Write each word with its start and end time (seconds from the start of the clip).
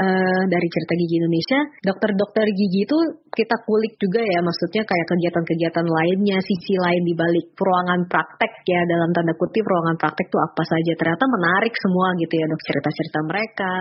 uh, 0.00 0.42
dari 0.48 0.68
cerita 0.72 0.92
gigi 0.96 1.14
Indonesia, 1.20 1.60
dokter-dokter 1.84 2.46
gigi 2.56 2.88
itu 2.88 2.98
kita 3.30 3.56
kulik 3.68 3.94
juga 4.00 4.24
ya, 4.24 4.40
maksudnya 4.40 4.82
kayak 4.82 5.06
kegiatan-kegiatan 5.06 5.86
lainnya, 5.86 6.38
sisi 6.40 6.74
lain 6.80 7.02
di 7.04 7.14
balik 7.14 7.46
ruangan 7.54 8.00
praktek 8.08 8.52
ya 8.64 8.80
dalam 8.88 9.12
tanda 9.12 9.36
kutip 9.36 9.62
ruangan 9.62 9.96
praktek 10.00 10.26
itu 10.26 10.38
apa 10.40 10.62
saja. 10.64 10.92
Ternyata 10.96 11.24
menarik 11.28 11.74
semua 11.76 12.06
gitu 12.18 12.34
ya 12.34 12.44
dok 12.48 12.62
cerita-cerita 12.66 13.20
mereka. 13.28 13.72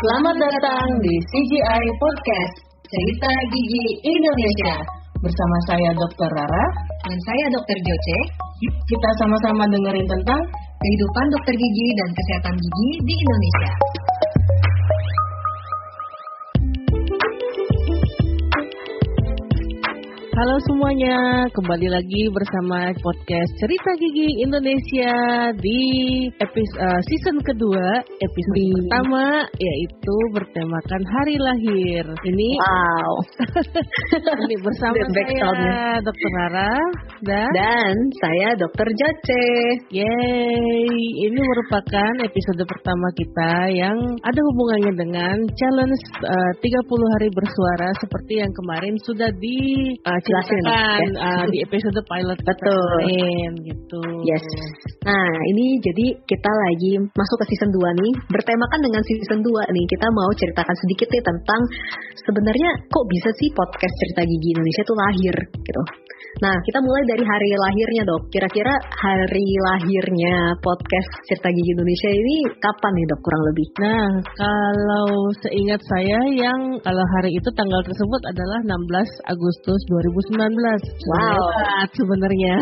Selamat 0.00 0.36
datang 0.40 0.88
di 1.04 1.14
CGI 1.20 1.84
Podcast 2.00 2.54
Cerita 2.88 3.30
Gigi 3.52 3.86
Indonesia 4.08 4.74
bersama 5.22 5.56
saya 5.70 5.90
Dr. 5.94 6.28
Rara 6.28 6.66
dan 7.06 7.18
saya 7.28 7.44
Dr. 7.54 7.78
Joce. 7.78 8.18
Kita 8.62 9.10
sama-sama 9.18 9.66
dengerin 9.66 10.06
tentang 10.06 10.40
kehidupan 10.82 11.26
dokter 11.34 11.54
gigi 11.54 11.88
dan 11.98 12.08
kesehatan 12.14 12.54
gigi 12.58 12.90
di 13.06 13.14
Indonesia. 13.14 14.01
Halo 20.32 20.56
semuanya, 20.64 21.44
kembali 21.52 21.92
lagi 21.92 22.24
bersama 22.32 22.88
podcast 23.04 23.52
Cerita 23.60 23.92
Gigi 24.00 24.40
Indonesia 24.40 25.12
di 25.60 25.80
episode 26.40 26.80
uh, 26.80 27.00
season 27.04 27.36
kedua, 27.44 28.00
episode 28.00 28.56
di... 28.56 28.72
pertama 28.80 29.44
yaitu 29.60 30.16
bertemakan 30.32 31.02
hari 31.04 31.36
lahir. 31.36 32.04
Ini 32.16 32.50
wow. 32.64 33.12
ini 34.48 34.56
bersama 34.56 35.04
saya 35.04 36.00
Dr. 36.00 36.30
Rara 36.40 36.80
dan 37.28 37.52
dan 37.52 37.92
saya 38.24 38.48
Dr. 38.56 38.88
Jace. 38.88 39.44
Yeay, 39.92 40.88
ini 41.28 41.40
merupakan 41.44 42.12
episode 42.24 42.64
pertama 42.64 43.08
kita 43.20 43.68
yang 43.68 44.00
ada 44.24 44.40
hubungannya 44.48 44.96
dengan 44.96 45.36
challenge 45.60 46.04
uh, 46.24 46.52
30 46.56 47.12
hari 47.20 47.28
bersuara 47.36 47.88
seperti 48.00 48.40
yang 48.40 48.52
kemarin 48.56 48.96
sudah 49.04 49.28
di 49.36 49.60
uh, 50.08 50.21
jelasin 50.22 50.60
kan 50.66 51.02
uh, 51.18 51.44
di 51.50 51.58
episode 51.66 52.00
pilot 52.06 52.38
betul 52.42 52.92
kemarin 53.02 53.52
gitu. 53.66 54.02
Yes. 54.24 54.46
Nah, 55.02 55.30
ini 55.54 55.82
jadi 55.82 56.06
kita 56.24 56.50
lagi 56.50 56.92
masuk 57.12 57.36
ke 57.42 57.46
season 57.52 57.70
2 57.74 58.00
nih, 58.02 58.12
bertemakan 58.30 58.80
dengan 58.80 59.02
season 59.02 59.40
2 59.42 59.74
nih. 59.74 59.84
Kita 59.90 60.06
mau 60.14 60.30
ceritakan 60.34 60.76
sedikit 60.86 61.08
nih 61.10 61.24
tentang 61.24 61.60
sebenarnya 62.22 62.70
kok 62.86 63.06
bisa 63.10 63.28
sih 63.36 63.48
podcast 63.52 63.94
cerita 64.06 64.22
gigi 64.22 64.48
Indonesia 64.54 64.82
tuh 64.86 64.96
lahir 64.96 65.34
gitu. 65.62 65.82
Nah, 66.40 66.56
kita 66.64 66.80
mulai 66.80 67.04
dari 67.04 67.24
hari 67.28 67.50
lahirnya, 67.60 68.02
Dok. 68.08 68.32
Kira-kira 68.32 68.72
hari 68.88 69.46
lahirnya 69.68 70.56
podcast 70.64 71.10
Cerita 71.28 71.52
Gigi 71.52 71.76
Indonesia 71.76 72.08
ini 72.08 72.36
kapan 72.56 72.92
nih, 72.96 73.06
Dok, 73.12 73.20
kurang 73.20 73.42
lebih? 73.52 73.66
Nah, 73.84 74.08
kalau 74.40 75.28
seingat 75.44 75.82
saya 75.84 76.20
yang 76.32 76.80
kalau 76.80 77.04
hari 77.20 77.36
itu 77.36 77.48
tanggal 77.52 77.84
tersebut 77.84 78.22
adalah 78.32 78.58
16 78.64 79.28
Agustus 79.28 79.80
2019. 80.12 80.38
Wow, 81.08 81.42
sebenarnya. 81.96 82.54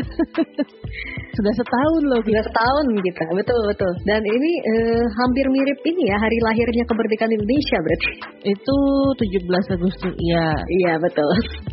Sudah 1.36 1.52
setahun 1.54 2.02
loh. 2.10 2.20
Sudah 2.22 2.44
setahun 2.46 2.84
gitu. 2.94 3.22
Betul, 3.34 3.60
betul. 3.70 3.92
Dan 4.06 4.22
ini 4.22 4.52
eh, 4.62 5.02
hampir 5.18 5.46
mirip 5.50 5.78
ini 5.86 6.02
ya 6.10 6.16
hari 6.18 6.38
lahirnya 6.46 6.84
kemerdekaan 6.86 7.32
Indonesia 7.34 7.78
berarti. 7.82 8.10
Itu 8.54 8.78
17 9.18 9.76
Agustus. 9.76 10.14
Iya. 10.18 10.48
Iya, 10.58 10.92
betul. 11.02 11.30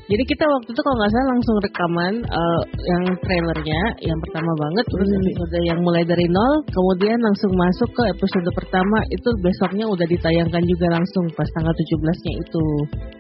Jadi 0.08 0.24
kita 0.24 0.46
waktu 0.48 0.70
itu 0.72 0.82
kalau 0.82 0.96
nggak 0.98 1.12
salah 1.12 1.28
langsung 1.36 1.56
rekaman 1.60 2.14
uh, 2.32 2.62
yang 2.80 3.04
trailernya 3.28 3.82
yang 4.08 4.20
pertama 4.24 4.52
banget 4.56 4.86
terus 4.88 5.10
hmm. 5.12 5.20
episode 5.20 5.58
yang 5.68 5.80
mulai 5.84 6.04
dari 6.08 6.24
nol 6.32 6.54
kemudian 6.72 7.20
langsung 7.20 7.52
masuk 7.60 7.90
ke 7.92 8.04
episode 8.16 8.48
pertama 8.56 9.04
itu 9.12 9.30
besoknya 9.44 9.84
udah 9.84 10.08
ditayangkan 10.08 10.64
juga 10.64 10.88
langsung 10.96 11.28
pas 11.36 11.50
tanggal 11.52 11.76
17-nya 11.76 12.34
itu. 12.40 12.66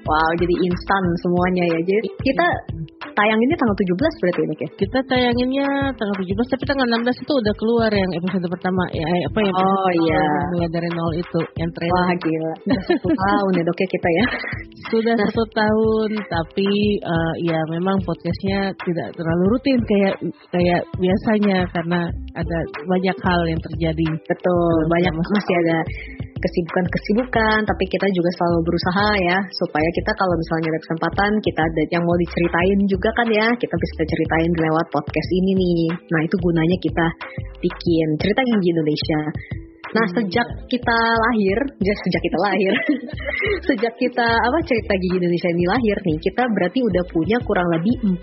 Wow, 0.07 0.31
jadi 0.39 0.55
instan 0.63 1.03
semuanya 1.19 1.63
ya. 1.75 1.79
Jadi 1.83 2.09
kita 2.23 2.46
tayanginnya 3.17 3.57
tanggal 3.57 3.77
17 3.77 4.21
berarti 4.21 4.41
ini 4.45 4.55
ya? 4.61 4.69
Kita 4.77 4.99
tayanginnya 5.09 5.67
tanggal 5.97 6.15
17 6.21 6.53
tapi 6.53 6.63
tanggal 6.69 6.87
16 7.01 7.23
itu 7.25 7.33
udah 7.33 7.53
keluar 7.57 7.91
yang 7.93 8.11
episode 8.13 8.47
pertama 8.49 8.83
ya 8.93 9.07
apa 9.25 9.39
ya? 9.41 9.51
Oh 9.57 9.91
iya. 10.05 10.23
Mulai 10.53 10.69
dari 10.69 10.89
nol 10.93 11.11
itu 11.17 11.39
yang 11.57 11.71
trailer. 11.73 11.97
Wah 11.97 12.11
gila. 12.21 12.53
Sudah 12.61 12.81
satu 12.85 13.09
tahun 13.25 13.51
ya 13.57 13.63
dok 13.65 13.79
ya 13.81 13.87
kita 13.89 14.09
ya. 14.09 14.25
Sudah 14.87 15.13
nah. 15.17 15.23
satu 15.27 15.43
tahun 15.51 16.09
tapi 16.29 16.69
uh, 17.01 17.33
ya 17.41 17.59
memang 17.73 17.97
podcastnya 18.05 18.59
tidak 18.85 19.07
terlalu 19.17 19.43
rutin 19.57 19.79
kayak 19.81 20.15
kayak 20.53 20.81
biasanya 21.01 21.57
karena 21.73 21.99
ada 22.37 22.57
banyak 22.85 23.17
hal 23.25 23.41
yang 23.49 23.61
terjadi. 23.61 24.07
Betul, 24.29 24.77
banyak 24.93 25.13
masih 25.17 25.55
ada 25.65 25.77
kesibukan-kesibukan, 26.39 27.59
tapi 27.65 27.83
kita 27.89 28.07
juga 28.13 28.29
selalu 28.37 28.59
berusaha 28.65 29.07
ya 29.21 29.37
supaya 29.53 29.89
kita 29.97 30.11
kalau 30.15 30.35
misalnya 30.37 30.67
ada 30.73 30.81
kesempatan 30.85 31.31
kita 31.43 31.61
ada 31.61 31.83
yang 31.93 32.03
mau 32.05 32.17
diceritain 32.17 32.79
juga 32.87 33.09
kan 33.13 33.27
ya, 33.29 33.47
kita 33.57 33.75
bisa 33.75 34.03
ceritain 34.07 34.51
lewat 34.57 34.85
podcast 34.89 35.29
ini 35.43 35.51
nih. 35.57 35.85
Nah 36.13 36.21
itu 36.23 36.35
gunanya 36.39 36.77
kita 36.79 37.05
bikin 37.61 38.07
cerita 38.21 38.41
gigi 38.45 38.69
Indonesia. 38.73 39.21
Nah 39.95 40.05
sejak 40.11 40.47
kita 40.67 40.97
lahir, 40.97 41.57
ya 41.79 41.93
sejak 42.03 42.21
kita 42.27 42.37
lahir, 42.43 42.73
sejak 43.69 43.93
kita 43.95 44.27
apa 44.27 44.57
cerita 44.67 44.93
gigi 44.99 45.15
Indonesia 45.15 45.49
ini 45.55 45.65
lahir 45.67 45.97
nih, 46.03 46.17
kita 46.19 46.43
berarti 46.51 46.79
udah 46.83 47.03
punya 47.11 47.37
kurang 47.47 47.67
lebih 47.79 47.95
14 48.03 48.17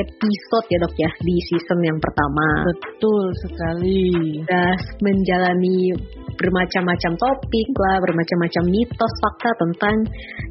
episode 0.00 0.66
ya 0.72 0.78
dok 0.80 0.94
ya 0.96 1.10
di 1.20 1.36
season 1.52 1.80
yang 1.84 1.98
pertama. 2.00 2.46
Betul 2.72 3.24
sekali. 3.44 4.04
Udah 4.48 4.72
menjalani 5.04 5.92
bermacam-macam 6.34 7.12
topik 7.14 7.68
lah, 7.78 7.96
bermacam-macam 8.02 8.64
mitos 8.66 9.14
fakta 9.22 9.50
tentang 9.60 9.96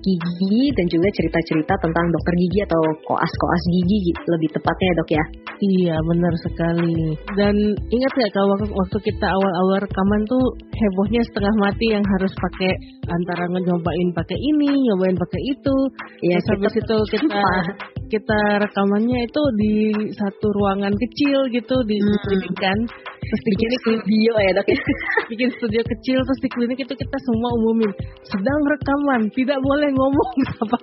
gigi 0.04 0.72
dan 0.76 0.86
juga 0.88 1.08
cerita-cerita 1.12 1.74
tentang 1.82 2.06
dokter 2.08 2.34
gigi 2.40 2.60
atau 2.64 2.82
koas-koas 3.04 3.64
gigi 3.74 4.16
lebih 4.28 4.50
tepatnya 4.56 4.88
ya 4.88 4.96
dok 4.96 5.10
ya. 5.12 5.24
Iya 5.64 5.96
benar 6.04 6.34
sekali. 6.44 7.16
Dan 7.40 7.56
ingat 7.78 8.12
nggak 8.16 8.32
kalau 8.36 8.56
waktu 8.60 8.98
kita 9.00 9.28
awal-awal 9.28 9.78
rekaman 9.84 10.22
tuh 10.28 10.43
hebohnya 10.74 11.22
setengah 11.32 11.56
mati 11.62 11.86
yang 11.94 12.06
harus 12.06 12.34
pakai 12.36 12.72
antara 13.08 13.46
nyobain 13.50 14.10
pakai 14.16 14.38
ini, 14.38 14.70
nyobain 14.90 15.18
pakai 15.18 15.42
itu. 15.52 15.76
Iya, 16.26 16.38
habis 16.40 16.74
itu 16.78 16.98
kita 17.18 17.44
kita 18.14 18.40
rekamannya 18.62 19.26
itu 19.26 19.42
di 19.58 19.76
satu 20.14 20.48
ruangan 20.54 20.94
kecil 20.94 21.50
gitu 21.50 21.76
di 21.90 21.98
hmm. 21.98 22.54
kan. 22.62 22.80
Terus 23.24 23.42
bikin 23.50 23.72
studio 23.82 24.34
ya 24.38 24.52
dok. 24.54 24.68
Ya 24.70 24.78
bikin 25.34 25.50
studio 25.58 25.82
kecil 25.82 26.20
terus 26.22 26.40
di 26.44 26.50
klinik 26.54 26.80
itu 26.86 26.94
kita 26.94 27.18
semua 27.26 27.50
umumin 27.58 27.92
sedang 28.30 28.62
rekaman 28.70 29.22
tidak 29.34 29.58
boleh 29.66 29.90
ngomong. 29.90 30.32
Apa 30.64 30.78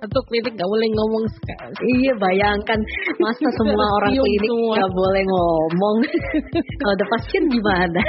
satu 0.00 0.18
klinik 0.32 0.56
nggak 0.56 0.70
boleh 0.70 0.88
ngomong 0.96 1.24
sekali 1.36 1.88
iya 2.00 2.12
bayangkan. 2.16 2.80
Masa 3.20 3.48
semua 3.60 3.86
orang 4.00 4.16
klinik 4.16 4.48
nggak 4.48 4.92
boleh 4.96 5.22
ngomong? 5.28 5.96
Kalau 6.80 6.92
ada 6.96 7.06
pasien 7.12 7.44
gimana 7.52 8.00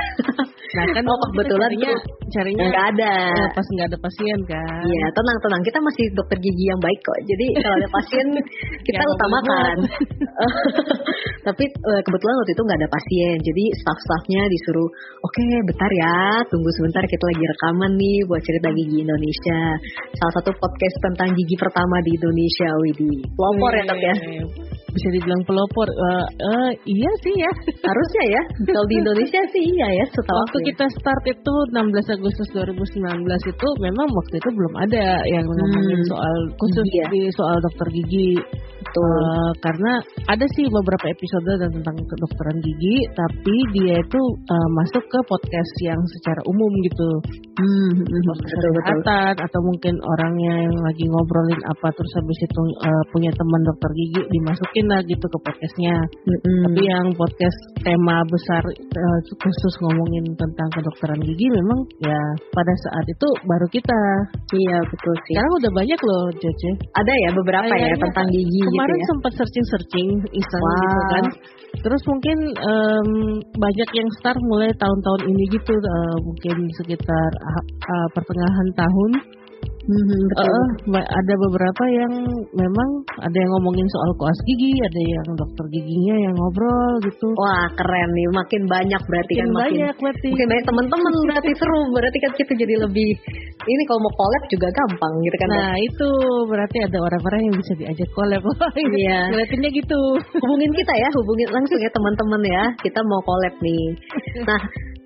nah 0.72 0.86
kan 0.96 1.04
oh, 1.04 1.18
kebetulan 1.36 1.70
carinya, 1.72 1.94
carinya 2.32 2.66
nggak 2.72 2.86
ada. 2.96 3.16
Ya, 3.36 3.48
pas 3.52 3.68
nggak 3.68 3.88
ada 3.92 3.98
pasien 4.00 4.40
kan. 4.48 4.82
Iya 4.88 5.08
tenang 5.12 5.38
tenang. 5.44 5.62
Kita 5.68 5.80
masih 5.84 6.06
dokter 6.16 6.38
gigi 6.40 6.66
yang 6.72 6.80
baik 6.80 7.00
kok. 7.04 7.20
Jadi 7.28 7.46
kalau 7.60 7.76
ada 7.76 7.90
pasien 7.92 8.26
kita 8.88 9.04
ya, 9.04 9.08
utamakan. 9.12 9.76
tapi 11.48 11.64
uh, 11.68 12.02
kebetulan 12.08 12.36
waktu 12.40 12.54
itu 12.56 12.64
nggak 12.64 12.80
ada 12.80 12.90
pasien. 12.90 13.36
Jadi 13.44 13.64
staff-staffnya 13.84 14.42
disuruh 14.48 14.90
oke 15.24 15.34
okay, 15.36 15.60
bentar 15.68 15.92
ya 15.92 16.18
tunggu 16.48 16.70
sebentar 16.80 17.04
kita 17.04 17.24
lagi 17.28 17.44
rekaman 17.44 17.92
nih 18.00 18.18
buat 18.32 18.42
cerita 18.42 18.70
gigi 18.72 18.98
Indonesia. 19.04 19.62
Salah 20.16 20.34
satu 20.40 20.52
podcast 20.56 20.96
tentang 21.04 21.36
gigi 21.36 21.56
pertama 21.60 22.00
di 22.08 22.16
Indonesia 22.16 22.70
Widi. 22.80 23.14
Pelopor 23.36 23.72
ya 23.76 23.84
dok 23.84 24.00
ya 24.00 24.16
bisa 24.92 25.08
dibilang 25.16 25.42
pelopor 25.48 25.88
uh, 25.88 26.26
uh, 26.28 26.72
iya 26.84 27.12
sih 27.24 27.36
ya 27.36 27.52
harusnya 27.84 28.24
ya 28.28 28.42
kalau 28.76 28.88
di 28.92 28.96
Indonesia 29.00 29.42
sih 29.52 29.64
iya 29.76 29.88
ya 30.04 30.06
setelah 30.12 30.42
waktu 30.48 30.60
kita 30.72 30.86
start 31.00 31.24
itu 31.28 31.54
16 31.76 32.16
Agustus 32.20 32.48
2019 32.54 33.26
itu 33.26 33.68
memang 33.80 34.08
waktu 34.08 34.36
itu 34.38 34.50
belum 34.52 34.74
ada 34.78 35.06
yang 35.28 35.46
ngomongin 35.48 36.00
hmm. 36.00 36.10
soal 36.12 36.36
khusus 36.60 36.88
ya. 36.92 37.06
di 37.12 37.22
soal 37.34 37.58
dokter 37.64 37.88
gigi 37.96 38.32
Betul. 38.92 39.08
Uh, 39.08 39.52
karena 39.64 39.92
ada 40.28 40.46
sih 40.52 40.68
beberapa 40.68 41.06
episode 41.08 41.52
tentang 41.72 41.96
kedokteran 41.96 42.60
gigi, 42.60 43.08
tapi 43.16 43.56
dia 43.72 44.04
itu 44.04 44.22
uh, 44.52 44.70
masuk 44.84 45.04
ke 45.08 45.20
podcast 45.32 45.74
yang 45.80 46.02
secara 46.20 46.44
umum 46.44 46.72
gitu. 46.84 47.10
Hmm, 47.56 47.92
hmm, 47.96 48.04
hmm 48.04 48.24
betul, 48.36 48.72
betul. 48.84 49.00
atau 49.32 49.60
mungkin 49.64 49.96
orangnya 49.96 50.54
yang 50.68 50.78
lagi 50.84 51.06
ngobrolin 51.08 51.62
apa 51.72 51.88
terus 51.96 52.12
habis 52.20 52.40
itu 52.44 52.62
uh, 52.84 53.04
punya 53.16 53.32
teman 53.32 53.62
dokter 53.64 53.92
gigi 53.96 54.22
dimasukin 54.28 54.86
lah 54.92 55.00
gitu 55.08 55.24
ke 55.24 55.38
podcastnya. 55.40 55.96
Hmm. 56.28 56.62
Tapi 56.68 56.82
yang 56.84 57.08
podcast 57.16 57.60
tema 57.88 58.20
besar 58.28 58.64
uh, 58.76 59.20
khusus 59.40 59.74
ngomongin 59.88 60.36
tentang 60.36 60.70
kedokteran 60.76 61.22
gigi 61.24 61.48
memang 61.48 61.80
ya 62.04 62.20
pada 62.52 62.74
saat 62.90 63.06
itu 63.08 63.28
baru 63.48 63.68
kita. 63.72 64.02
Iya 64.52 64.78
betul 64.84 65.16
sih. 65.24 65.34
Sekarang 65.40 65.54
udah 65.64 65.72
banyak 65.80 66.00
loh 66.04 66.26
Joce. 66.44 66.72
Ada 66.92 67.14
ya 67.24 67.30
beberapa 67.40 67.72
ya 67.72 67.96
tentang 67.96 68.28
gigi 68.28 68.60
kemarin 68.68 68.81
gitu 68.90 68.98
ya? 68.98 69.08
sempat 69.12 69.32
searching-searching 69.38 70.10
iseng 70.34 70.64
Wow. 70.66 70.82
gitu 70.82 71.00
kan. 71.14 71.26
Terus 71.72 72.02
mungkin 72.04 72.38
em, 72.52 73.10
banyak 73.56 73.90
yang 73.96 74.10
start 74.20 74.38
mulai 74.52 74.70
tahun-tahun 74.76 75.22
ini 75.32 75.44
gitu, 75.56 75.74
eh, 75.74 76.18
mungkin 76.26 76.58
sekitar 76.82 77.30
ah, 77.42 78.08
pertengahan 78.12 78.70
tahun. 78.76 79.12
Mhm, 79.82 80.20
betul. 80.30 80.46
Eh, 80.46 80.66
ba- 80.94 81.10
ada 81.10 81.34
beberapa 81.50 81.84
yang 81.90 82.14
memang 82.54 82.90
ada 83.18 83.34
yang 83.34 83.50
ngomongin 83.58 83.88
soal 83.90 84.12
koas 84.16 84.40
gigi, 84.46 84.78
ada 84.78 85.02
yang 85.02 85.28
dokter 85.36 85.66
giginya 85.74 86.16
yang 86.30 86.34
ngobrol 86.38 86.94
gitu. 87.02 87.28
Wah 87.34 87.66
keren 87.74 88.10
nih, 88.14 88.28
makin 88.30 88.62
banyak 88.70 89.02
berarti 89.10 89.34
Makin 89.36 89.42
kan 89.42 89.50
makin 89.52 89.74
banyak 89.82 89.96
berarti. 89.98 90.28
Mungkin 90.32 90.48
banyak 90.54 90.66
teman-teman 90.70 91.14
berarti 91.28 91.52
seru, 91.58 91.80
berarti 91.92 92.18
kan 92.22 92.32
kita 92.38 92.54
jadi 92.62 92.76
lebih 92.86 93.10
ini 93.62 93.84
kalau 93.90 94.00
mau 94.06 94.14
collab 94.14 94.44
juga 94.54 94.68
gampang 94.70 95.14
gitu 95.26 95.36
kan. 95.42 95.48
Dok? 95.50 95.58
Nah 95.58 95.76
itu 95.82 96.10
berarti 96.46 96.78
ada 96.86 96.98
orang-orang 97.02 97.42
yang 97.50 97.56
bisa 97.58 97.74
diajak 97.76 98.10
collab. 98.14 98.42
Iya. 99.02 99.20
Ngeliatinnya 99.34 99.70
gitu. 99.74 100.02
hubungin 100.42 100.72
kita 100.74 100.94
ya, 100.94 101.10
hubungin 101.18 101.50
langsung 101.52 101.80
ya 101.82 101.90
teman-teman 101.90 102.42
ya. 102.46 102.64
Kita 102.86 103.00
mau 103.04 103.22
collab 103.26 103.56
nih. 103.60 103.86
Nah, 104.48 104.62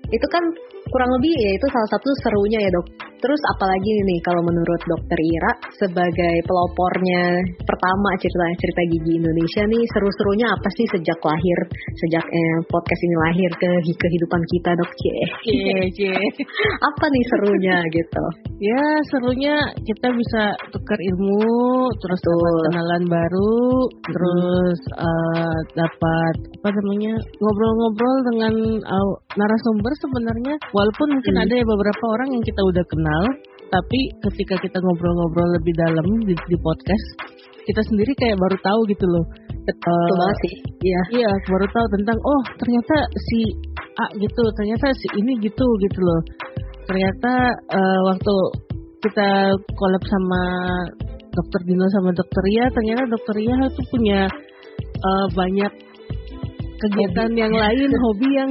itu 0.08 0.26
kan 0.30 0.44
kurang 0.90 1.10
lebih 1.20 1.34
ya 1.34 1.50
itu 1.56 1.66
salah 1.70 1.90
satu 1.92 2.08
serunya 2.22 2.58
ya 2.62 2.70
dok. 2.72 2.86
Terus 3.16 3.42
apalagi 3.56 3.90
nih 3.90 4.20
kalau 4.22 4.42
menurut 4.44 4.80
dokter 4.86 5.18
Ira 5.18 5.52
sebagai 5.80 6.36
pelopornya 6.44 7.42
pertama 7.64 8.10
cerita-cerita 8.20 8.82
gigi 8.92 9.12
Indonesia 9.18 9.62
nih 9.66 9.82
seru-serunya 9.96 10.46
apa 10.46 10.68
sih 10.76 10.86
sejak 10.92 11.18
lahir, 11.24 11.58
sejak 12.06 12.24
eh, 12.28 12.58
podcast 12.68 13.00
ini 13.02 13.16
lahir 13.26 13.50
ke 13.56 13.70
kehidupan 13.96 14.42
kita 14.52 14.70
dok 14.76 14.90
cie. 15.00 15.20
Apa 16.88 17.04
nih 17.08 17.24
serunya 17.32 17.76
gitu? 17.90 18.24
Ya 18.60 18.84
serunya 19.12 19.56
kita 19.84 20.08
bisa 20.12 20.42
tukar 20.72 20.96
ilmu, 20.96 21.92
terus 22.00 22.20
Betul. 22.20 22.36
dapat 22.36 22.64
kenalan 22.72 23.04
baru, 23.08 23.64
terus 24.00 24.80
eh, 24.96 25.58
dapat 25.76 26.36
apa 26.56 26.68
namanya 26.82 27.14
ngobrol-ngobrol 27.40 28.16
dengan 28.32 28.54
eh, 28.80 29.12
narasumber 29.36 29.92
sebenarnya. 30.00 30.54
Walaupun 30.76 31.08
mungkin 31.16 31.34
Hmm. 31.34 31.44
ada 31.48 31.54
ya 31.56 31.64
beberapa 31.64 32.04
orang 32.12 32.28
yang 32.36 32.44
kita 32.44 32.60
udah 32.60 32.84
kenal, 32.84 33.22
tapi 33.66 34.00
ketika 34.28 34.54
kita 34.60 34.78
ngobrol-ngobrol 34.78 35.48
lebih 35.56 35.72
dalam 35.80 36.06
di, 36.22 36.34
di 36.36 36.56
podcast, 36.60 37.06
kita 37.64 37.80
sendiri 37.82 38.12
kayak 38.14 38.36
baru 38.38 38.56
tahu 38.62 38.80
gitu 38.92 39.06
loh. 39.08 39.24
Betul 39.66 39.90
Eh, 40.06 40.14
banget 40.14 40.36
sih. 40.44 40.54
Iya. 40.86 41.00
Iya, 41.18 41.30
baru 41.50 41.66
tahu 41.66 41.86
tentang 41.98 42.18
oh 42.22 42.42
ternyata 42.60 42.96
si 43.18 43.40
A 43.96 44.06
gitu, 44.14 44.42
ternyata 44.54 44.86
si 44.94 45.06
ini 45.18 45.32
gitu 45.42 45.66
gitu 45.82 45.98
loh. 46.04 46.20
Ternyata 46.86 47.32
eh, 47.74 48.00
waktu 48.06 48.34
kita 49.02 49.28
collab 49.74 50.04
sama 50.06 50.42
Dokter 51.34 51.60
Dino 51.66 51.86
sama 51.90 52.10
Dokter 52.14 52.42
Ria, 52.46 52.66
ternyata 52.70 53.02
Dokter 53.10 53.34
Ria 53.34 53.56
itu 53.66 53.82
punya 53.90 54.20
eh, 54.78 55.26
banyak 55.34 55.72
kegiatan 56.76 57.30
yang 57.34 57.50
lain, 57.50 57.90
hobi 57.90 58.28
yang 58.30 58.50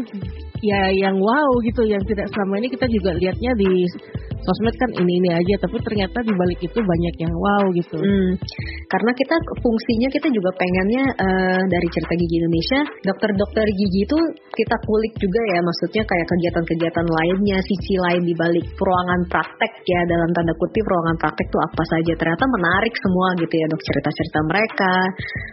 ya 0.65 0.81
yang 0.89 1.17
wow 1.21 1.49
gitu, 1.61 1.85
yang 1.85 2.01
tidak 2.09 2.25
selama 2.33 2.57
ini. 2.57 2.67
Kita 2.73 2.89
juga 2.89 3.13
lihatnya 3.13 3.51
di 3.53 3.71
sosmed 4.45 4.75
kan 4.77 4.89
ini 5.01 5.13
ini 5.19 5.29
aja, 5.33 5.55
tapi 5.65 5.81
ternyata 5.81 6.21
di 6.21 6.33
balik 6.37 6.59
itu 6.61 6.79
banyak 6.79 7.15
yang 7.17 7.33
wow 7.33 7.63
gitu. 7.73 7.97
Hmm, 7.97 8.31
karena 8.87 9.11
kita 9.17 9.35
fungsinya 9.59 10.09
kita 10.13 10.27
juga 10.29 10.53
pengennya 10.53 11.03
eh, 11.17 11.61
dari 11.65 11.87
cerita 11.89 12.13
gigi 12.13 12.35
Indonesia, 12.37 12.79
dokter-dokter 13.01 13.65
gigi 13.73 14.05
itu 14.05 14.17
kita 14.53 14.75
kulik 14.85 15.13
juga 15.17 15.41
ya, 15.49 15.59
maksudnya 15.65 16.03
kayak 16.05 16.27
kegiatan-kegiatan 16.29 17.07
lainnya, 17.09 17.57
sisi 17.65 17.95
lain 17.97 18.21
di 18.21 18.33
balik 18.37 18.65
ruangan 18.77 19.21
praktek 19.25 19.71
ya 19.89 19.99
dalam 20.05 20.29
tanda 20.37 20.53
kutip 20.61 20.85
ruangan 20.85 21.17
praktek 21.17 21.47
tuh 21.49 21.61
apa 21.65 21.83
saja. 21.89 22.13
Ternyata 22.13 22.45
menarik 22.53 22.93
semua 23.01 23.27
gitu 23.41 23.53
ya 23.57 23.65
dok 23.65 23.81
cerita-cerita 23.81 24.39
mereka, 24.45 24.93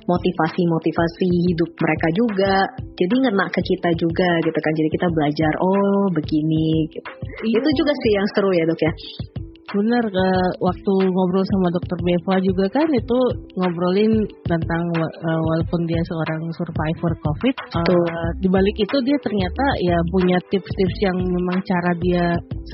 motivasi-motivasi 0.07 1.29
hidup 1.51 1.71
mereka 1.81 2.09
juga. 2.13 2.55
Jadi 2.93 3.15
ngena 3.25 3.47
ke 3.49 3.61
kita 3.65 3.91
juga 3.97 4.31
gitu 4.45 4.59
kan. 4.61 4.73
Jadi 4.77 4.89
kita 4.93 5.07
belajar 5.11 5.53
oh 5.65 6.05
begini. 6.13 6.69
Gitu. 6.93 7.11
Iya. 7.49 7.57
Itu 7.59 7.69
juga 7.81 7.93
sih 7.97 8.13
yang 8.15 8.27
seru 8.37 8.51
ya 8.53 8.65
dok 8.69 8.82
ya. 8.83 8.91
Bener, 9.71 10.05
eh, 10.05 10.51
waktu 10.59 10.93
ngobrol 11.07 11.47
sama 11.47 11.69
dokter 11.73 11.99
Beva 12.03 12.35
juga 12.43 12.67
kan 12.75 12.89
itu 12.91 13.19
ngobrolin 13.57 14.13
tentang 14.45 14.85
eh, 15.01 15.41
walaupun 15.49 15.81
dia 15.87 16.03
seorang 16.11 16.43
survivor 16.59 17.13
COVID, 17.23 17.55
eh, 17.55 17.71
Betul. 17.81 18.05
di 18.43 18.49
balik 18.51 18.77
itu 18.77 18.97
dia 19.07 19.17
ternyata 19.23 19.65
ya 19.87 19.97
punya 20.13 20.37
tips-tips 20.51 20.97
yang 21.07 21.17
memang 21.17 21.59
cara 21.63 21.93
dia 22.03 22.25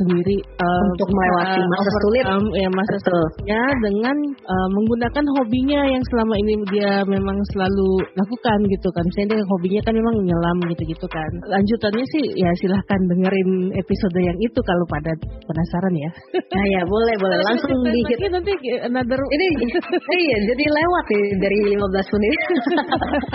sendiri 0.00 0.37
eh, 0.43 0.82
Untuk 0.96 1.08
melewati 1.12 1.61
masa 1.70 1.90
sulit. 2.02 2.25
overcome, 2.25 2.49
ya 2.56 2.69
masa 2.73 2.96
Betul. 2.99 3.12
sulitnya 3.12 3.62
dengan 3.84 4.17
eh, 4.34 4.69
menggunakan 4.75 5.25
hobinya 5.38 5.81
yang 5.93 6.02
selama 6.11 6.34
ini 6.41 6.52
dia 6.73 6.93
memang 7.06 7.38
selalu 7.55 7.91
lakukan 8.17 8.58
gitu 8.75 8.88
kan. 8.91 9.05
Misalnya 9.06 9.29
dia 9.38 9.44
hobinya 9.46 9.81
kan 9.87 9.94
memang 9.94 10.14
menyelam 10.25 10.56
gitu-gitu 10.73 11.06
kan. 11.06 11.31
Lanjutannya 11.46 12.05
sih 12.17 12.25
ya 12.43 12.50
silahkan 12.58 13.00
dengerin 13.06 13.50
episode 13.76 14.19
yang 14.19 14.38
itu 14.43 14.61
kalau 14.67 14.84
pada 14.91 15.12
penasaran 15.46 15.94
ya. 15.94 16.11
Nah 16.49 16.64
ya 16.75 16.78
boleh 16.87 17.15
boleh 17.19 17.39
langsung 17.51 17.79
di 17.89 18.01
Nanti 18.05 18.27
nanti 18.31 18.53
another 18.87 19.19
ini 19.19 19.47
iya 20.15 20.37
jadi 20.55 20.65
lewat 20.71 21.05
nih 21.11 21.25
dari 21.43 21.59
15 21.75 22.15
menit. 22.15 22.41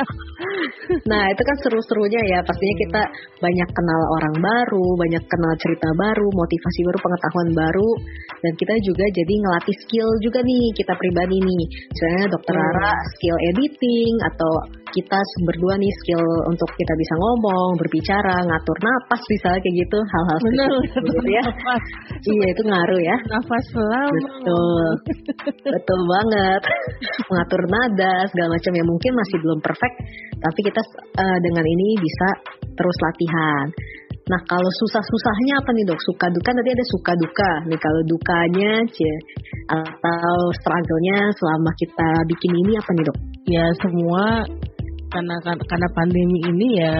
nah 1.12 1.24
itu 1.28 1.42
kan 1.44 1.58
seru-serunya 1.68 2.22
ya 2.32 2.40
pastinya 2.48 2.76
kita 2.88 3.02
banyak 3.44 3.70
kenal 3.76 4.02
orang 4.22 4.36
baru, 4.40 4.88
banyak 5.00 5.24
kenal 5.28 5.54
cerita 5.60 5.90
baru, 6.00 6.28
motivasi 6.32 6.80
baru, 6.88 6.98
pengetahuan 7.04 7.50
baru, 7.58 7.90
dan 8.44 8.54
kita 8.56 8.74
juga 8.88 9.06
jadi 9.12 9.34
ngelatih 9.34 9.78
skill 9.84 10.10
juga 10.24 10.40
nih 10.46 10.64
kita 10.80 10.94
pribadi 10.96 11.38
nih. 11.44 11.64
Misalnya 11.92 12.24
dokter 12.32 12.54
Hmm. 12.54 12.62
Rara 12.64 12.94
skill 13.18 13.38
editing 13.50 14.14
atau 14.30 14.52
kita 14.94 15.20
berdua 15.50 15.74
nih 15.82 15.94
skill 16.06 16.22
untuk 16.54 16.70
kita 16.78 16.94
bisa 16.94 17.14
ngomong, 17.18 17.70
berbicara, 17.82 18.36
ngatur 18.46 18.78
napas 18.78 19.22
misalnya 19.26 19.60
kayak 19.66 19.76
gitu 19.82 19.98
hal-hal 19.98 20.38
seperti 20.38 21.10
itu 21.10 21.32
ya. 21.34 21.44
Iya 22.24 22.46
itu 22.54 22.62
ngaruh 22.70 23.02
ya. 23.02 23.18
Nafas 23.34 23.68
lama 23.74 24.14
Betul, 24.14 24.88
betul 25.66 26.00
banget. 26.06 26.62
Mengatur 27.28 27.62
nada 27.66 28.14
segala 28.30 28.50
macam 28.54 28.72
yang 28.78 28.88
mungkin 28.88 29.12
masih 29.18 29.38
belum 29.42 29.60
perfect, 29.66 29.96
tapi 30.38 30.60
kita 30.62 30.82
eh, 31.18 31.38
dengan 31.42 31.66
ini 31.66 31.88
bisa 31.98 32.28
terus 32.78 32.98
latihan. 33.02 33.66
Nah 34.24 34.40
kalau 34.48 34.72
susah-susahnya 34.80 35.54
apa 35.60 35.70
nih 35.76 35.84
dok? 35.90 36.00
Suka 36.00 36.32
duka 36.32 36.50
tadi 36.56 36.70
ada 36.72 36.86
suka 36.96 37.12
duka. 37.20 37.52
Nih 37.68 37.80
kalau 37.82 38.02
dukanya, 38.08 38.72
cie, 38.88 39.16
atau 39.68 40.36
struggle-nya 40.64 41.20
selama 41.36 41.72
kita 41.76 42.10
bikin 42.32 42.52
ini 42.64 42.74
apa 42.80 42.92
nih 42.96 43.06
dok? 43.10 43.20
ya 43.48 43.66
semua 43.84 44.48
karena 45.12 45.36
karena 45.44 45.88
pandemi 45.92 46.40
ini 46.48 46.68
ya 46.80 46.96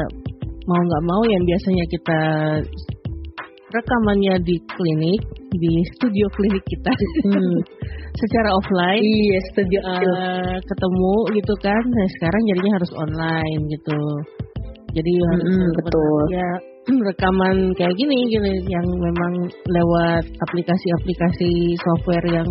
mau 0.68 0.80
nggak 0.80 1.04
mau 1.08 1.22
yang 1.28 1.44
biasanya 1.48 1.86
kita 1.88 2.22
rekamannya 3.74 4.36
di 4.42 4.56
klinik 4.70 5.22
di 5.52 5.74
studio 5.94 6.26
klinik 6.32 6.64
kita 6.64 6.92
Hmm. 7.26 7.58
secara 8.22 8.50
offline 8.54 9.02
Iya 9.02 9.40
setuju. 9.50 9.78
eh, 9.82 10.56
ketemu 10.62 11.16
gitu 11.34 11.54
kan 11.60 11.84
nah 11.84 12.08
sekarang 12.16 12.42
jadinya 12.48 12.72
harus 12.78 12.92
online 12.94 13.62
gitu 13.68 14.00
jadi 14.94 15.12
harus 15.34 15.44
Mm-mm, 15.44 15.58
benar-benar 15.58 15.86
betul. 15.90 16.22
ya 16.30 16.50
rekaman 17.10 17.58
kayak 17.74 17.96
gini 17.96 18.18
gini 18.30 18.54
yang 18.68 18.86
memang 18.86 19.34
lewat 19.66 20.26
aplikasi-aplikasi 20.44 21.52
software 21.80 22.28
yang 22.30 22.50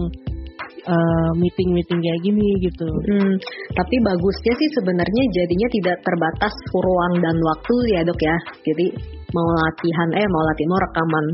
eh, 0.86 1.30
meeting-meeting 1.38 2.00
kayak 2.00 2.20
gini 2.22 2.48
gitu. 2.62 2.88
Hmm, 3.10 3.34
tapi 3.74 3.94
bagusnya 4.02 4.54
sih 4.58 4.68
sebenarnya 4.78 5.22
jadinya 5.30 5.68
tidak 5.70 5.96
terbatas 6.02 6.54
ruang 6.72 7.14
dan 7.22 7.36
waktu 7.38 7.74
ya 7.94 8.00
dok 8.02 8.20
ya. 8.20 8.36
Jadi 8.66 8.86
mau 9.32 9.48
latihan 9.48 10.08
eh 10.16 10.26
mau 10.28 10.42
latihan 10.44 10.70
mau 10.70 10.80
rekaman 10.80 11.26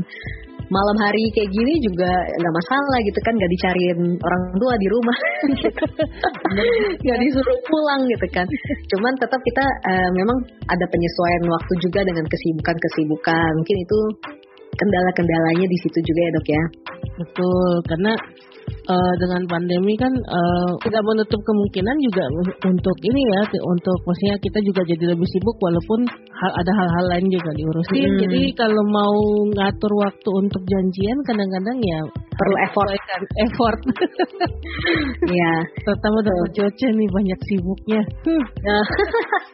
malam 0.69 0.97
hari 1.01 1.23
kayak 1.33 1.49
gini 1.49 1.73
juga 1.81 2.09
nggak 2.13 2.53
masalah 2.53 2.97
gitu 3.01 3.19
kan 3.25 3.33
nggak 3.33 3.51
dicariin 3.57 3.99
orang 4.21 4.41
tua 4.61 4.73
di 4.77 4.87
rumah. 4.93 5.17
Nggak 7.05 7.19
disuruh 7.25 7.59
pulang 7.65 8.01
gitu 8.05 8.27
kan. 8.29 8.45
Cuman 8.93 9.13
tetap 9.17 9.41
kita 9.41 9.65
eh, 9.89 10.09
memang 10.13 10.37
ada 10.69 10.85
penyesuaian 10.89 11.43
waktu 11.49 11.73
juga 11.81 12.05
dengan 12.05 12.25
kesibukan 12.25 12.77
kesibukan 12.77 13.51
mungkin 13.57 13.77
itu 13.81 13.99
kendala-kendalanya 14.77 15.65
di 15.67 15.77
situ 15.81 15.99
juga 16.05 16.19
ya 16.21 16.31
dok 16.37 16.47
ya 16.47 16.63
Betul, 17.19 17.71
karena 17.83 18.15
eh, 18.71 19.13
dengan 19.19 19.43
pandemi 19.51 19.93
kan 19.99 20.13
eh, 20.15 20.71
tidak 20.87 21.03
menutup 21.03 21.41
kemungkinan 21.43 21.95
juga 21.99 22.23
untuk 22.63 22.97
ini 23.03 23.21
ya, 23.35 23.41
untuk 23.59 23.97
maksudnya 24.07 24.35
kita 24.39 24.59
juga 24.63 24.81
jadi 24.87 25.05
lebih 25.11 25.27
sibuk 25.27 25.57
walaupun 25.59 26.07
hal, 26.07 26.51
ada 26.63 26.71
hal-hal 26.71 27.05
lain 27.11 27.27
juga 27.27 27.51
diurusin. 27.59 28.07
Hmm. 28.07 28.19
Jadi 28.23 28.41
kalau 28.55 28.83
mau 28.87 29.15
ngatur 29.51 29.91
waktu 29.99 30.29
untuk 30.31 30.63
janjian 30.63 31.17
kadang-kadang 31.27 31.77
ya 31.83 31.99
perlu 32.39 32.55
effort 32.63 32.89
effort. 33.43 33.79
ya 35.27 35.53
Terutama 35.83 36.17
dokter 36.23 36.71
Joce 36.71 36.87
nih 36.95 37.09
banyak 37.11 37.39
sibuknya. 37.51 38.01
Nah, 38.63 38.83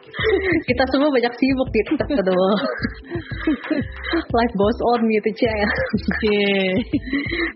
kita 0.70 0.84
semua 0.94 1.10
banyak 1.10 1.34
sibuk 1.34 1.68
gitu. 1.74 1.92
Aduh. 4.16 4.36
life 4.36 4.54
goes 4.56 4.78
on 4.96 5.00
gitu 5.04 5.28
Cia 5.36 5.52
ya. 5.52 5.68
Yeah. 6.24 6.72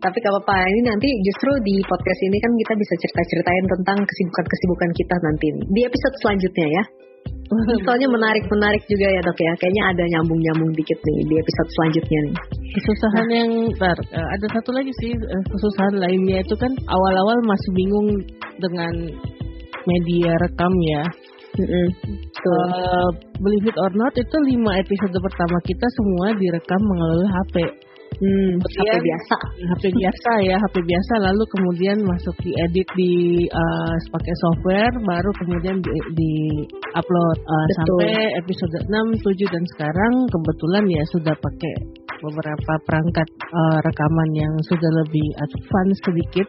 Tapi 0.05 0.17
gak 0.21 0.33
apa-apa, 0.33 0.57
ini 0.69 0.81
nanti 0.85 1.09
justru 1.25 1.51
di 1.65 1.81
podcast 1.89 2.21
ini 2.29 2.37
kan 2.37 2.53
kita 2.53 2.73
bisa 2.77 2.95
cerita-ceritain 3.01 3.67
tentang 3.79 3.99
kesibukan-kesibukan 4.05 4.91
kita 4.93 5.17
nanti 5.25 5.47
nih. 5.57 5.65
Di 5.73 5.81
episode 5.89 6.15
selanjutnya 6.21 6.69
ya. 6.69 6.85
Soalnya 7.85 8.09
menarik-menarik 8.15 8.83
juga 8.87 9.07
ya 9.11 9.21
dok 9.27 9.39
ya. 9.41 9.53
Kayaknya 9.59 9.85
ada 9.91 10.05
nyambung-nyambung 10.17 10.71
dikit 10.77 10.99
nih 11.03 11.19
di 11.27 11.35
episode 11.35 11.71
selanjutnya 11.75 12.21
nih. 12.31 12.37
Kesusahan 12.71 13.27
nah. 13.27 13.37
yang 13.43 13.51
bar, 13.75 13.99
eh, 13.99 14.29
ada 14.39 14.47
satu 14.55 14.71
lagi 14.71 14.93
sih 15.03 15.13
eh, 15.17 15.45
kesusahan 15.51 15.95
lainnya 15.99 16.39
itu 16.47 16.55
kan 16.55 16.73
awal-awal 16.87 17.39
masih 17.43 17.71
bingung 17.75 18.09
dengan 18.63 18.93
media 19.89 20.31
rekam 20.39 20.73
ya. 20.87 21.03
Mm-hmm. 21.51 21.85
Uh, 22.41 23.09
believe 23.37 23.67
it 23.69 23.77
or 23.77 23.93
not 23.93 24.13
itu 24.17 24.37
lima 24.49 24.73
episode 24.81 25.13
pertama 25.13 25.57
kita 25.69 25.87
semua 25.97 26.33
direkam 26.37 26.81
melalui 26.81 27.29
HP. 27.29 27.57
Hmm, 28.21 28.53
HP 28.61 28.91
biasa. 29.01 29.37
HP 29.71 29.85
biasa 29.97 30.31
ya, 30.45 30.57
HP 30.61 30.77
biasa 30.85 31.13
lalu 31.25 31.45
kemudian 31.57 31.99
masuk 32.05 32.37
diedit 32.45 32.89
di 32.99 33.47
uh, 33.49 33.95
pakai 34.13 34.35
software 34.45 34.95
baru 35.09 35.31
kemudian 35.41 35.77
di, 35.81 35.93
di 36.19 36.33
upload 36.93 37.39
uh, 37.41 37.69
sampai 37.81 38.35
episode 38.45 38.77
6, 38.89 39.25
7 39.25 39.55
dan 39.55 39.65
sekarang 39.77 40.15
kebetulan 40.29 40.85
ya 40.91 41.03
sudah 41.17 41.35
pakai 41.39 41.75
beberapa 42.21 42.73
perangkat 42.85 43.29
uh, 43.49 43.79
rekaman 43.89 44.31
yang 44.37 44.55
sudah 44.69 44.91
lebih 45.01 45.29
advance 45.41 45.99
sedikit. 46.05 46.49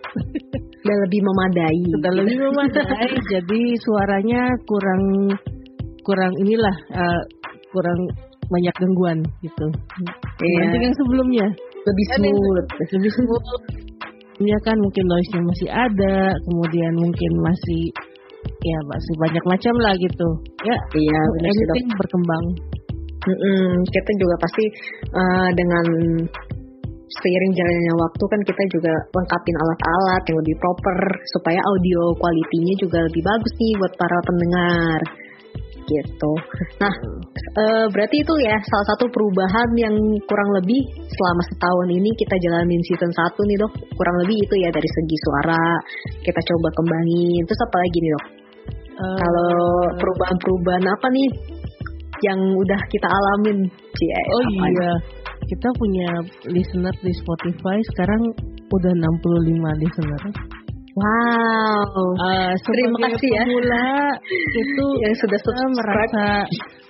Sudah 0.81 0.97
lebih 1.07 1.21
memadai. 1.23 1.81
Sudah 1.95 2.13
lebih 2.19 2.37
memadai. 2.51 3.11
jadi 3.37 3.61
suaranya 3.79 4.41
kurang 4.67 5.03
kurang 6.05 6.33
inilah 6.41 6.75
uh, 6.93 7.21
kurang 7.71 7.99
banyak 8.51 8.75
gangguan 8.75 9.19
gitu. 9.41 9.67
Iya. 10.43 10.75
yang 10.75 10.95
sebelumnya 10.95 11.47
lebih 11.87 12.05
smooth, 12.17 12.67
lebih 12.97 13.11
smooth. 13.15 13.45
Ya 14.41 14.57
kan 14.65 14.73
mungkin 14.81 15.05
noise-nya 15.05 15.41
masih 15.45 15.69
ada, 15.69 16.17
kemudian 16.49 16.93
mungkin 16.97 17.31
masih 17.45 17.83
ya 18.41 18.79
masih 18.89 19.13
banyak 19.21 19.43
macam 19.45 19.73
lah 19.85 19.93
gitu. 20.01 20.27
Ya, 20.65 20.77
iya, 20.97 21.19
anything 21.45 21.87
berkembang. 21.93 22.45
Mm 23.21 23.37
-mm, 23.37 23.65
kita 23.85 24.11
juga 24.17 24.35
pasti 24.41 24.65
uh, 25.13 25.49
dengan 25.53 25.85
seiring 27.21 27.53
jalannya 27.53 27.93
waktu 27.99 28.23
kan 28.23 28.41
kita 28.47 28.63
juga 28.71 28.93
lengkapin 29.13 29.55
alat-alat 29.61 30.23
yang 30.25 30.37
lebih 30.41 30.55
proper 30.57 30.97
supaya 31.37 31.59
audio 31.59 32.01
kualitinya 32.17 32.75
juga 32.79 32.99
lebih 33.03 33.21
bagus 33.21 33.53
nih 33.59 33.73
buat 33.77 33.93
para 33.99 34.17
pendengar 34.25 34.99
gitu. 35.85 36.31
Nah, 36.81 36.93
e, 37.57 37.63
berarti 37.89 38.17
itu 38.21 38.33
ya 38.41 38.55
salah 38.67 38.87
satu 38.93 39.05
perubahan 39.09 39.69
yang 39.77 39.95
kurang 40.25 40.49
lebih 40.61 40.81
selama 41.09 41.43
setahun 41.51 41.87
ini 41.91 42.09
kita 42.17 42.35
jalanin 42.37 42.81
season 42.87 43.11
1 43.11 43.49
nih 43.49 43.57
dok. 43.61 43.73
Kurang 43.97 44.15
lebih 44.25 44.37
itu 44.41 44.55
ya 44.61 44.69
dari 44.69 44.89
segi 44.89 45.17
suara 45.27 45.63
kita 46.21 46.41
coba 46.41 46.67
kembangin. 46.77 47.41
Terus 47.45 47.61
apa 47.65 47.77
lagi 47.81 47.97
nih 47.97 48.11
dok? 48.11 48.25
Uh, 48.91 49.17
Kalau 49.17 49.53
perubahan-perubahan 49.97 50.85
apa 50.85 51.07
nih 51.09 51.29
yang 52.21 52.39
udah 52.53 52.79
kita 52.93 53.07
alamin? 53.09 53.57
Cie, 53.97 54.21
oh 54.33 54.43
iya, 54.49 54.91
kita 55.49 55.67
punya 55.75 56.09
listener 56.47 56.95
di 57.01 57.13
Spotify 57.17 57.77
sekarang 57.93 58.21
udah 58.71 58.93
65 58.93 59.83
listener. 59.83 60.21
Wow, 60.91 61.87
uh, 62.19 62.51
terima 62.67 62.97
kasih 63.07 63.29
ya. 63.31 63.43
Pemula 63.47 63.87
itu 64.27 64.85
yang 65.07 65.13
sudah 65.23 65.39
subscribe. 65.39 65.71
merasa 65.79 66.27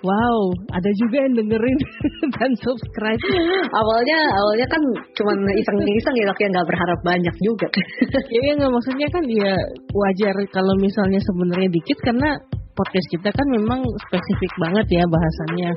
wow, 0.02 0.38
ada 0.74 0.90
juga 0.98 1.18
yang 1.22 1.34
dengerin 1.38 1.80
dan 2.42 2.52
subscribe. 2.66 3.22
Awalnya 3.70 4.20
awalnya 4.42 4.68
kan 4.74 4.82
cuma 5.14 5.32
iseng-iseng 5.54 6.16
ya, 6.18 6.34
yang 6.34 6.50
nggak 6.50 6.66
berharap 6.66 7.00
banyak 7.06 7.36
juga. 7.46 7.70
ya 8.34 8.54
nggak 8.58 8.74
maksudnya 8.74 9.08
kan 9.14 9.24
ya 9.30 9.54
wajar 9.94 10.36
kalau 10.50 10.74
misalnya 10.82 11.22
sebenarnya 11.22 11.70
dikit 11.70 11.98
karena 12.02 12.30
podcast 12.74 13.08
kita 13.14 13.30
kan 13.30 13.48
memang 13.54 13.86
spesifik 14.10 14.52
banget 14.58 14.98
ya 14.98 15.04
bahasannya. 15.06 15.72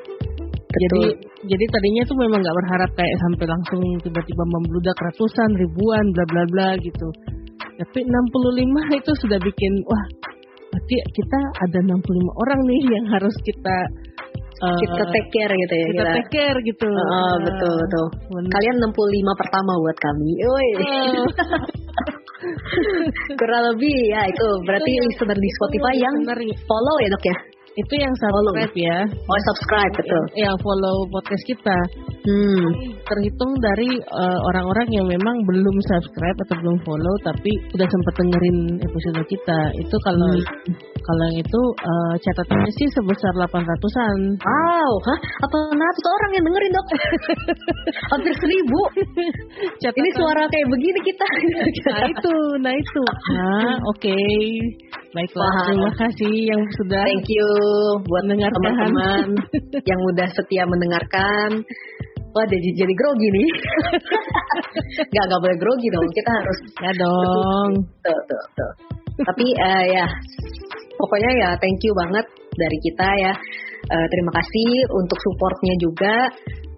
Jadi 0.75 1.03
jadi 1.45 1.65
tadinya 1.69 2.03
tuh 2.09 2.17
memang 2.25 2.41
nggak 2.41 2.57
berharap 2.57 2.91
kayak 2.97 3.17
sampai 3.21 3.47
langsung 3.53 3.81
tiba-tiba 4.01 4.45
membludak 4.49 4.97
ratusan 4.97 5.51
ribuan 5.61 6.05
bla 6.17 6.25
bla 6.33 6.45
bla 6.49 6.69
gitu 6.81 7.35
tapi 7.75 8.01
65 8.07 9.01
itu 9.03 9.13
sudah 9.25 9.39
bikin 9.43 9.73
wah 9.87 10.05
berarti 10.71 10.97
kita 11.15 11.39
ada 11.63 11.79
65 11.87 12.43
orang 12.43 12.61
nih 12.67 12.83
yang 12.91 13.07
harus 13.15 13.35
kita 13.47 13.77
uh, 14.63 14.79
kita 14.83 15.03
take 15.11 15.31
care 15.31 15.53
gitu 15.55 15.75
ya 15.75 15.87
kita, 15.87 16.03
kita. 16.03 16.13
take 16.19 16.31
care 16.35 16.59
gitu. 16.67 16.89
Uh, 16.91 16.99
uh, 16.99 17.35
betul 17.47 17.75
betul. 17.79 18.07
bener. 18.35 18.51
kalian 18.51 18.77
65 18.83 19.41
pertama 19.41 19.73
buat 19.79 19.99
kami. 20.03 20.31
Woi. 20.43 20.69
Uh. 20.83 21.27
kurang 23.41 23.63
lebih 23.73 23.99
ya 24.11 24.27
itu. 24.29 24.49
Berarti 24.67 24.91
itu 24.91 25.03
listener 25.07 25.39
di 25.39 25.51
Spotify 25.63 25.95
yang 25.97 26.15
follow 26.67 26.97
ya 27.01 27.09
dok 27.15 27.25
ya 27.25 27.37
itu 27.75 27.95
yang 27.99 28.15
subscribe 28.15 28.71
follow. 28.71 28.87
ya. 28.87 28.99
Oh 29.27 29.41
subscribe 29.51 29.93
betul. 29.99 30.23
Yang, 30.39 30.57
follow 30.63 30.97
podcast 31.11 31.45
kita. 31.51 31.79
Hmm. 32.25 32.65
Terhitung 33.03 33.53
dari 33.59 33.91
uh, 33.99 34.39
orang-orang 34.55 34.89
yang 34.95 35.07
memang 35.11 35.37
belum 35.43 35.77
subscribe 35.91 36.39
atau 36.47 36.55
belum 36.63 36.79
follow 36.87 37.15
tapi 37.27 37.51
udah 37.75 37.89
sempat 37.91 38.15
dengerin 38.15 38.59
episode 38.79 39.23
kita. 39.27 39.61
Itu 39.75 39.97
kalau 40.07 40.31
hmm. 40.39 40.94
Kalau 41.05 41.23
yang 41.29 41.39
itu 41.45 41.63
uh, 41.85 42.15
catatannya 42.17 42.73
sih 42.81 42.89
sebesar 42.97 43.33
800-an. 43.37 44.19
Wow, 44.41 44.93
hah? 45.05 45.19
800 45.53 46.15
orang 46.17 46.31
yang 46.33 46.45
dengerin 46.49 46.73
dok? 46.73 46.87
Hampir 48.17 48.35
seribu. 48.41 48.81
Catatan. 49.85 50.01
Ini 50.01 50.11
suara 50.17 50.43
kayak 50.49 50.69
begini 50.73 51.01
kita. 51.05 51.27
nah 51.93 52.05
itu, 52.09 52.35
nah 52.65 52.73
itu. 52.73 53.03
Nah, 53.37 53.75
oke. 53.93 54.01
Okay. 54.01 54.49
Baiklah, 55.15 55.47
Wah. 55.47 55.67
terima 55.71 55.93
kasih 55.95 56.35
yang 56.51 56.63
sudah. 56.75 57.05
Thank 57.07 57.31
you 57.31 57.49
buat 58.09 58.25
teman-teman 58.27 59.27
yang 59.91 60.01
udah 60.11 60.29
setia 60.35 60.67
mendengarkan. 60.67 61.63
Wah, 62.35 62.47
jadi 62.51 62.69
jadi 62.75 62.95
grogi 62.99 63.29
nih. 63.31 63.49
gak, 65.15 65.25
gak 65.31 65.39
boleh 65.39 65.59
grogi 65.61 65.87
dong. 65.95 66.09
Kita 66.11 66.31
harus 66.35 66.59
ya 66.83 66.93
dong. 66.99 67.71
Tuh, 68.03 68.21
tuh, 68.27 68.45
tuh. 68.59 68.73
Tapi 69.23 69.47
uh, 69.55 69.85
ya, 69.87 70.07
pokoknya 71.05 71.31
ya 71.37 71.51
thank 71.61 71.81
you 71.85 71.93
banget 71.93 72.27
dari 72.57 72.79
kita 72.81 73.09
ya. 73.21 73.35
Uh, 73.85 74.07
terima 74.09 74.33
kasih 74.33 74.71
untuk 74.97 75.19
supportnya 75.21 75.75
juga 75.77 76.17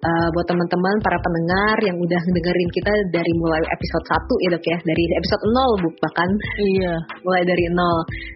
uh, 0.03 0.27
buat 0.35 0.43
teman-teman 0.43 0.95
para 0.99 1.15
pendengar 1.23 1.75
yang 1.87 1.95
udah 1.95 2.21
dengerin 2.35 2.69
kita 2.75 2.91
dari 3.15 3.31
mulai 3.39 3.63
episode 3.63 4.05
1 4.11 4.43
ya 4.43 4.49
dok 4.51 4.65
ya. 4.67 4.77
Dari 4.83 5.03
episode 5.15 5.43
0 5.47 5.83
bu 5.87 5.89
bahkan. 6.03 6.29
Iya. 6.59 6.93
Mulai 7.23 7.43
dari 7.47 7.63
0 7.71 7.79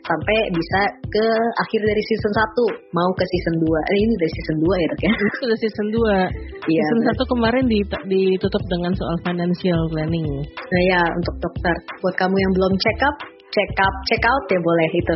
sampai 0.07 0.37
bisa 0.55 0.79
ke 1.11 1.25
akhir 1.67 1.81
dari 1.83 2.03
season 2.07 2.31
1 2.31 2.95
mau 2.95 3.09
ke 3.19 3.23
season 3.27 3.55
2 3.59 3.91
eh, 3.91 3.97
ini 4.07 4.13
dari 4.15 4.31
season 4.39 4.57
2 4.63 4.71
ya 4.71 4.87
dok 4.87 5.01
ya? 5.03 5.11
Itu 5.11 5.35
sudah 5.43 5.57
season 5.59 5.87
2 5.91 6.71
iya, 6.71 6.83
season 6.87 7.01
1 7.11 7.33
kemarin 7.35 7.65
ditutup 8.07 8.63
dengan 8.71 8.91
soal 8.95 9.15
financial 9.27 9.81
planning. 9.91 10.27
Nah 10.47 10.81
ya 10.87 11.01
untuk 11.19 11.35
dokter. 11.43 11.75
Buat 11.99 12.15
kamu 12.15 12.35
yang 12.39 12.51
belum 12.55 12.73
check 12.79 12.99
up 13.03 13.15
check 13.51 13.71
up 13.77 13.95
check 14.07 14.23
out 14.23 14.43
ya 14.49 14.59
boleh 14.59 14.89
itu 14.91 15.15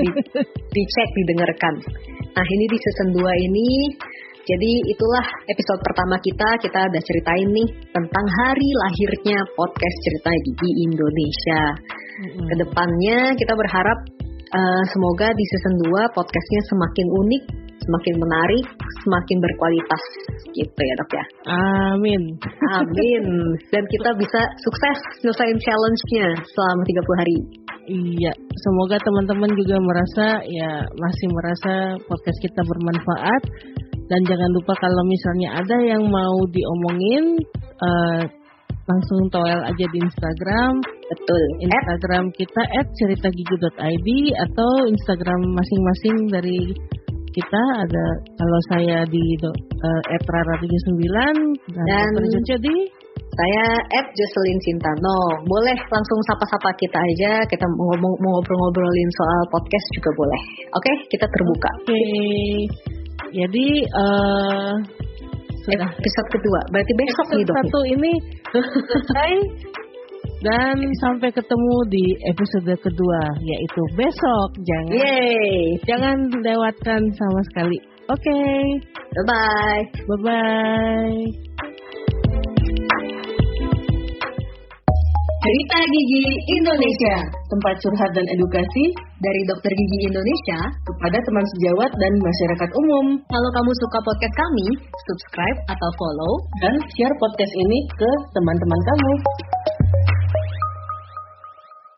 di, 0.00 0.08
dicek 0.74 1.08
didengarkan 1.22 1.74
nah 2.32 2.44
ini 2.44 2.64
di 2.68 2.76
season 2.76 3.08
2 3.14 3.46
ini 3.52 3.70
jadi 4.46 4.72
itulah 4.94 5.26
episode 5.50 5.82
pertama 5.82 6.14
kita, 6.22 6.46
kita 6.62 6.86
udah 6.86 7.02
ceritain 7.02 7.50
nih 7.50 7.66
tentang 7.90 8.26
hari 8.30 8.68
lahirnya 8.78 9.42
podcast 9.58 9.96
cerita 10.06 10.30
gigi 10.46 10.70
Indonesia. 10.86 11.62
Mm-hmm. 11.74 12.46
Ke 12.46 12.54
depannya 12.62 13.18
kita 13.34 13.58
berharap 13.58 13.98
uh, 14.54 14.82
semoga 14.86 15.34
di 15.34 15.44
season 15.50 15.74
2 15.90 16.14
podcastnya 16.14 16.62
semakin 16.70 17.06
unik, 17.10 17.42
semakin 17.86 18.14
menarik, 18.18 18.64
semakin 19.06 19.36
berkualitas 19.38 20.02
gitu 20.50 20.80
ya 20.82 20.94
dok 20.98 21.10
ya. 21.14 21.24
Amin. 21.94 22.22
Amin. 22.74 23.24
Dan 23.70 23.84
kita 23.86 24.10
bisa 24.18 24.40
sukses 24.60 24.98
nyelesain 25.22 25.58
challenge-nya 25.62 26.26
selama 26.42 26.82
30 26.82 27.22
hari. 27.22 27.38
Iya, 27.86 28.34
semoga 28.34 28.98
teman-teman 28.98 29.54
juga 29.54 29.78
merasa 29.78 30.42
ya 30.42 30.82
masih 30.90 31.28
merasa 31.30 31.72
podcast 32.10 32.38
kita 32.42 32.60
bermanfaat 32.66 33.42
dan 34.10 34.20
jangan 34.26 34.50
lupa 34.54 34.74
kalau 34.78 35.02
misalnya 35.06 35.48
ada 35.62 35.76
yang 35.82 36.02
mau 36.06 36.36
diomongin 36.50 37.24
uh, 37.78 38.22
langsung 38.86 39.26
toel 39.34 39.60
aja 39.66 39.86
di 39.90 39.98
Instagram. 39.98 40.72
Betul. 41.10 41.42
Instagram 41.62 42.30
kita 42.34 42.62
@ceritagigi.id 43.02 44.08
atau 44.50 44.70
Instagram 44.86 45.40
masing-masing 45.54 46.16
dari 46.30 46.60
kita 47.34 47.62
ada 47.82 48.06
kalau 48.38 48.60
saya 48.70 48.98
di 49.08 49.24
uh, 49.42 50.02
@rara79 50.26 51.06
dan, 51.06 51.34
dan 51.86 52.06
di 52.62 52.76
saya 53.36 53.64
Ed 54.00 54.06
Jocelyn 54.16 54.60
Sintano. 54.64 55.44
Boleh 55.44 55.76
langsung 55.92 56.20
sapa-sapa 56.24 56.72
kita 56.80 56.96
aja. 56.96 57.32
Kita 57.44 57.66
mau 57.68 57.92
ngobrol-ngobrolin 58.00 59.10
soal 59.12 59.40
podcast 59.52 59.86
juga 59.92 60.10
boleh. 60.16 60.42
Oke, 60.72 60.88
okay? 60.88 60.96
kita 61.12 61.26
terbuka. 61.28 61.70
Oke. 61.84 61.92
Okay. 61.92 62.54
Jadi 63.36 63.66
uh, 63.92 64.72
sudah. 65.66 65.90
Episode 65.90 66.28
kedua, 66.30 66.60
berarti 66.72 66.92
besok 66.94 67.26
nih 67.34 67.44
dok. 67.44 67.56
Satu 67.58 67.80
ini 67.84 68.12
selesai 68.54 69.32
dan 70.44 70.76
sampai 71.00 71.32
ketemu 71.32 71.76
di 71.88 72.04
episode 72.28 72.74
kedua 72.80 73.22
yaitu 73.40 73.82
besok. 73.96 74.48
Jangan 74.60 74.92
Yeay, 74.92 75.80
jangan 75.88 76.16
lewatkan 76.44 77.00
sama 77.16 77.40
sekali. 77.52 77.78
Oke, 78.06 78.40
bye 79.16 79.24
bye. 79.24 79.82
bye 80.06 80.20
bye. 80.22 81.20
Cerita 85.46 85.78
Gigi 85.78 86.26
Indonesia 86.58 87.16
Tempat 87.46 87.78
curhat 87.78 88.10
dan 88.18 88.26
edukasi 88.26 88.84
dari 89.22 89.40
Dokter 89.46 89.70
Gigi 89.70 90.10
Indonesia. 90.10 90.58
kepada 90.82 91.18
teman 91.22 91.46
sejawat 91.54 91.90
dan 91.94 92.12
masyarakat 92.18 92.70
umum. 92.74 93.06
Kalau 93.30 93.50
kamu 93.54 93.70
suka 93.86 93.98
podcast 94.02 94.34
kami, 94.34 94.66
subscribe 95.06 95.58
atau 95.70 95.90
follow 95.94 96.32
Dan 96.58 96.74
share 96.98 97.14
podcast 97.22 97.52
ini 97.54 97.78
ke 97.94 98.10
teman-teman 98.34 98.80
kamu. 98.90 99.12